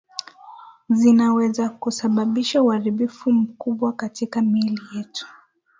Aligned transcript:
Zinaweza 0.89 1.69
kusababisha 1.69 2.63
uharibifu 2.63 3.31
mkubwa 3.31 3.93
katika 3.93 4.41
miili 4.41 4.79
yetu 4.95 5.27